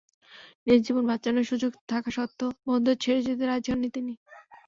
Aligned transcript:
নিজের 0.61 0.83
জীবন 0.85 1.03
বাঁচানোর 1.07 1.49
সুযোগ 1.51 1.71
থাকা 1.89 2.09
সত্ত্বেও 2.11 2.49
বন্ধুদের 2.65 3.01
ছেড়ে 3.03 3.21
যেতে 3.27 3.43
রাজি 3.45 3.69
হননি 3.71 3.89
তিনি। 3.95 4.13